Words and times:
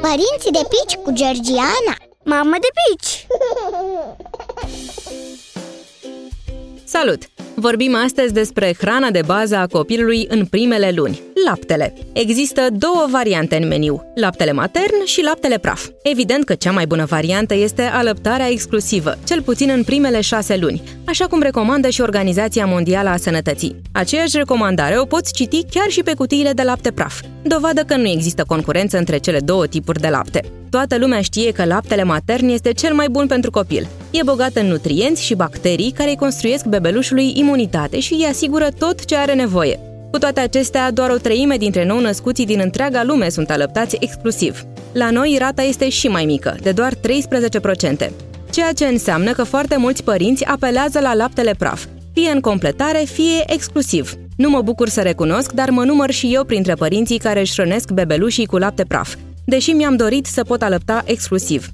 Părinții 0.00 0.50
de 0.50 0.68
pici 0.68 0.94
cu 0.94 1.12
Georgiana 1.12 1.96
Mamă 2.24 2.56
de 2.60 2.68
pici! 2.82 3.26
Salut! 6.84 7.31
Vorbim 7.54 7.94
astăzi 7.94 8.32
despre 8.32 8.74
hrana 8.78 9.10
de 9.10 9.20
bază 9.26 9.56
a 9.56 9.66
copilului 9.66 10.26
în 10.28 10.44
primele 10.44 10.90
luni, 10.94 11.20
laptele. 11.46 11.94
Există 12.12 12.66
două 12.72 13.06
variante 13.10 13.56
în 13.56 13.68
meniu, 13.68 14.02
laptele 14.14 14.52
matern 14.52 15.04
și 15.04 15.22
laptele 15.22 15.58
praf. 15.58 15.88
Evident 16.02 16.44
că 16.44 16.54
cea 16.54 16.70
mai 16.70 16.86
bună 16.86 17.04
variantă 17.04 17.54
este 17.54 17.82
alăptarea 17.82 18.50
exclusivă, 18.50 19.18
cel 19.24 19.42
puțin 19.42 19.70
în 19.70 19.82
primele 19.82 20.20
șase 20.20 20.56
luni, 20.56 20.82
așa 21.04 21.26
cum 21.26 21.42
recomandă 21.42 21.88
și 21.88 22.00
Organizația 22.00 22.66
Mondială 22.66 23.08
a 23.08 23.16
Sănătății. 23.16 23.80
Aceeași 23.92 24.36
recomandare 24.36 24.98
o 24.98 25.04
poți 25.04 25.32
citi 25.32 25.64
chiar 25.70 25.88
și 25.88 26.02
pe 26.02 26.14
cutiile 26.14 26.52
de 26.52 26.62
lapte 26.62 26.90
praf, 26.90 27.20
dovadă 27.42 27.80
că 27.80 27.96
nu 27.96 28.08
există 28.08 28.44
concurență 28.46 28.98
între 28.98 29.18
cele 29.18 29.40
două 29.40 29.66
tipuri 29.66 30.00
de 30.00 30.08
lapte. 30.08 30.44
Toată 30.70 30.98
lumea 30.98 31.20
știe 31.20 31.52
că 31.52 31.64
laptele 31.64 32.02
matern 32.02 32.48
este 32.48 32.72
cel 32.72 32.94
mai 32.94 33.08
bun 33.08 33.26
pentru 33.26 33.50
copil. 33.50 33.88
E 34.12 34.22
bogat 34.24 34.54
în 34.54 34.66
nutrienți 34.66 35.22
și 35.22 35.34
bacterii 35.34 35.90
care 35.90 36.10
îi 36.10 36.16
construiesc 36.16 36.64
bebelușului 36.66 37.32
imunitate 37.34 38.00
și 38.00 38.12
îi 38.12 38.26
asigură 38.30 38.68
tot 38.78 39.04
ce 39.04 39.16
are 39.16 39.34
nevoie. 39.34 39.80
Cu 40.10 40.18
toate 40.18 40.40
acestea, 40.40 40.90
doar 40.90 41.10
o 41.10 41.16
treime 41.16 41.56
dintre 41.56 41.84
nou-născuții 41.84 42.46
din 42.46 42.60
întreaga 42.62 43.02
lume 43.02 43.28
sunt 43.28 43.50
alăptați 43.50 43.96
exclusiv. 44.00 44.64
La 44.92 45.10
noi, 45.10 45.36
rata 45.38 45.62
este 45.62 45.88
și 45.88 46.08
mai 46.08 46.24
mică, 46.24 46.56
de 46.62 46.72
doar 46.72 46.94
13%, 46.94 46.98
ceea 48.50 48.72
ce 48.72 48.86
înseamnă 48.86 49.32
că 49.32 49.44
foarte 49.44 49.76
mulți 49.76 50.04
părinți 50.04 50.44
apelează 50.44 51.00
la 51.00 51.14
laptele 51.14 51.54
praf, 51.58 51.84
fie 52.12 52.30
în 52.30 52.40
completare, 52.40 53.04
fie 53.12 53.42
exclusiv. 53.46 54.14
Nu 54.36 54.50
mă 54.50 54.60
bucur 54.60 54.88
să 54.88 55.00
recunosc, 55.00 55.52
dar 55.52 55.70
mă 55.70 55.84
număr 55.84 56.10
și 56.10 56.34
eu 56.34 56.44
printre 56.44 56.74
părinții 56.74 57.18
care 57.18 57.40
își 57.40 57.52
hrănesc 57.52 57.90
bebelușii 57.90 58.46
cu 58.46 58.56
lapte 58.56 58.84
praf, 58.84 59.14
deși 59.44 59.70
mi-am 59.70 59.96
dorit 59.96 60.26
să 60.26 60.42
pot 60.42 60.62
alăpta 60.62 61.02
exclusiv. 61.04 61.68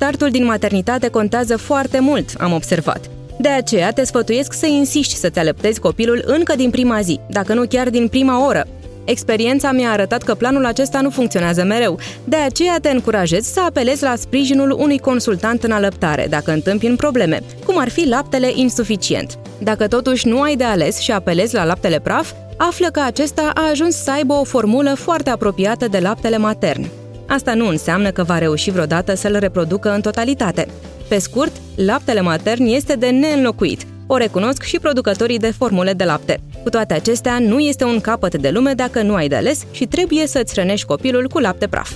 Startul 0.00 0.30
din 0.30 0.44
maternitate 0.44 1.08
contează 1.08 1.56
foarte 1.56 2.00
mult, 2.00 2.34
am 2.38 2.52
observat. 2.52 3.10
De 3.38 3.48
aceea 3.48 3.92
te 3.92 4.04
sfătuiesc 4.04 4.52
să 4.52 4.66
insiști 4.66 5.14
să-ți 5.14 5.38
alăptezi 5.38 5.80
copilul 5.80 6.22
încă 6.26 6.54
din 6.56 6.70
prima 6.70 7.00
zi, 7.00 7.20
dacă 7.30 7.54
nu 7.54 7.66
chiar 7.66 7.90
din 7.90 8.08
prima 8.08 8.46
oră. 8.46 8.66
Experiența 9.04 9.72
mi-a 9.72 9.90
arătat 9.90 10.22
că 10.22 10.34
planul 10.34 10.66
acesta 10.66 11.00
nu 11.00 11.10
funcționează 11.10 11.64
mereu, 11.64 11.98
de 12.24 12.36
aceea 12.36 12.78
te 12.82 12.90
încurajez 12.90 13.44
să 13.44 13.60
apelezi 13.60 14.02
la 14.02 14.14
sprijinul 14.16 14.70
unui 14.70 14.98
consultant 14.98 15.62
în 15.62 15.70
alăptare 15.70 16.26
dacă 16.30 16.52
întâmpini 16.52 16.96
probleme, 16.96 17.40
cum 17.64 17.78
ar 17.78 17.88
fi 17.88 18.08
laptele 18.08 18.50
insuficient. 18.54 19.38
Dacă 19.62 19.88
totuși 19.88 20.28
nu 20.28 20.40
ai 20.40 20.56
de 20.56 20.64
ales 20.64 20.98
și 20.98 21.12
apelezi 21.12 21.54
la 21.54 21.64
laptele 21.64 22.00
praf, 22.00 22.32
află 22.56 22.86
că 22.86 23.00
acesta 23.00 23.50
a 23.54 23.68
ajuns 23.70 23.96
să 23.96 24.10
aibă 24.10 24.32
o 24.32 24.44
formulă 24.44 24.94
foarte 24.94 25.30
apropiată 25.30 25.88
de 25.88 25.98
laptele 25.98 26.36
matern. 26.36 26.88
Asta 27.28 27.54
nu 27.54 27.66
înseamnă 27.66 28.10
că 28.10 28.22
va 28.22 28.38
reuși 28.38 28.70
vreodată 28.70 29.14
să-l 29.14 29.36
reproducă 29.36 29.90
în 29.90 30.00
totalitate. 30.00 30.68
Pe 31.08 31.18
scurt, 31.18 31.52
laptele 31.76 32.20
matern 32.20 32.64
este 32.64 32.94
de 32.94 33.10
neînlocuit. 33.10 33.86
O 34.06 34.16
recunosc 34.16 34.62
și 34.62 34.78
producătorii 34.78 35.38
de 35.38 35.50
formule 35.50 35.92
de 35.92 36.04
lapte. 36.04 36.40
Cu 36.62 36.70
toate 36.70 36.94
acestea, 36.94 37.38
nu 37.38 37.58
este 37.58 37.84
un 37.84 38.00
capăt 38.00 38.36
de 38.36 38.50
lume 38.50 38.72
dacă 38.72 39.02
nu 39.02 39.14
ai 39.14 39.28
de 39.28 39.36
ales 39.36 39.62
și 39.70 39.86
trebuie 39.86 40.26
să-ți 40.26 40.52
hrănești 40.52 40.86
copilul 40.86 41.28
cu 41.28 41.38
lapte 41.38 41.66
praf. 41.66 41.92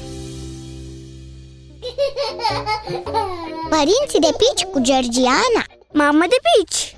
Părinții 3.70 4.20
de 4.20 4.36
pici 4.36 4.64
cu 4.72 4.80
Georgiana 4.80 5.64
Mamă 5.92 6.25
de 6.28 6.36
pici! 6.42 6.97